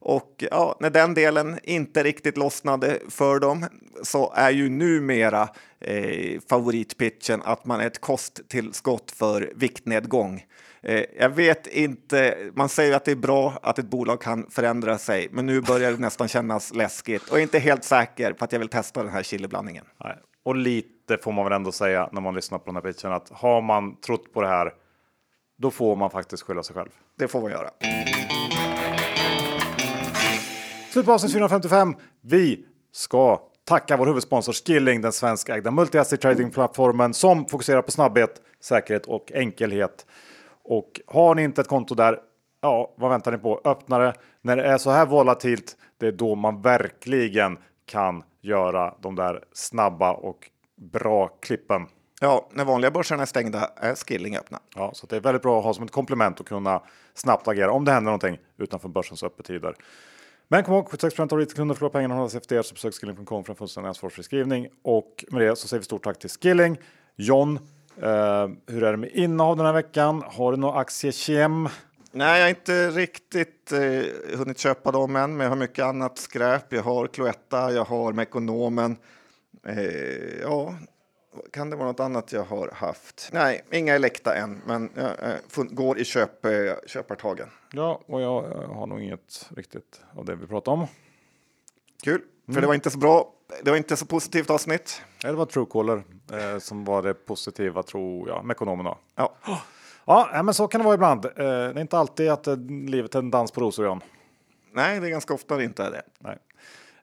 [0.04, 3.66] Och ja, när den delen inte riktigt lossnade för dem
[4.02, 5.48] så är ju numera
[5.80, 10.44] eh, favoritpitchen att man är ett kosttillskott för viktnedgång.
[10.82, 14.98] Eh, jag vet inte, man säger att det är bra att ett bolag kan förändra
[14.98, 18.52] sig, men nu börjar det nästan kännas läskigt och är inte helt säker på att
[18.52, 19.84] jag vill testa den här chiliblandningen.
[20.04, 20.16] Nej.
[20.44, 23.30] Och lite får man väl ändå säga när man lyssnar på den här pitchen att
[23.30, 24.72] har man trott på det här,
[25.58, 26.90] då får man faktiskt skylla sig själv.
[27.18, 27.70] Det får man göra.
[30.94, 31.96] Slut på avsnitt 455.
[32.20, 39.06] Vi ska tacka vår huvudsponsor Skilling, den svenskägda multi-asset trading-plattformen som fokuserar på snabbhet, säkerhet
[39.06, 40.06] och enkelhet.
[40.62, 42.18] Och har ni inte ett konto där,
[42.60, 43.60] ja, vad väntar ni på?
[43.64, 44.14] Öppna det.
[44.42, 49.44] När det är så här volatilt, det är då man verkligen kan göra de där
[49.52, 50.50] snabba och
[50.92, 51.86] bra klippen.
[52.20, 54.60] Ja, när vanliga börserna är stängda är Skilling öppna.
[54.76, 56.82] Ja, så det är väldigt bra att ha som ett komplement och kunna
[57.14, 59.74] snabbt agera om det händer någonting utanför börsens öppettider.
[60.48, 63.52] Men kom ihåg, 76 av retailkunder förlorar pengarna hos efter er, så besök skilling.com för
[63.52, 64.68] en fullständig ansvarsfri skrivning.
[64.82, 66.78] Och med det så säger vi stort tack till Skilling.
[67.16, 67.58] John,
[68.02, 70.22] eh, hur är det med innehav den här veckan?
[70.26, 71.68] Har du några aktiekem?
[72.12, 76.18] Nej, jag har inte riktigt eh, hunnit köpa dem än, men jag har mycket annat
[76.18, 76.72] skräp.
[76.72, 78.96] Jag har Cloetta, jag har Mekonomen.
[79.66, 80.74] Eh, ja,
[81.50, 83.30] kan det vara något annat jag har haft?
[83.32, 86.50] Nej, inga Elekta än, men jag äh, går i köp, äh,
[86.86, 87.48] köpartagen.
[87.72, 88.42] Ja, och jag
[88.74, 90.86] har nog inget riktigt av det vi pratar om.
[92.04, 92.60] Kul, för mm.
[92.60, 93.32] det var inte så bra.
[93.62, 95.02] Det var inte så positivt avsnitt.
[95.22, 98.96] Det var Truecaller eh, som var det positiva, tror jag, med ekonomerna.
[99.14, 99.34] Ja.
[100.06, 101.24] Ja, men så kan det vara ibland.
[101.24, 102.56] Eh, det är inte alltid att eh,
[102.88, 104.00] livet är en dans på rosor, Jan.
[104.72, 106.02] Nej, det är ganska ofta det inte är det.
[106.18, 106.38] Nej.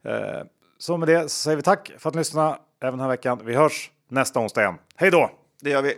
[0.01, 0.43] Eh,
[0.77, 3.41] så med det så säger vi tack för att ni lyssnade även den här veckan.
[3.43, 4.78] Vi hörs nästa onsdag igen.
[4.95, 5.32] Hej då!
[5.62, 5.97] Det gör vi.